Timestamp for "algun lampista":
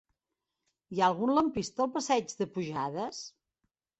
1.11-1.85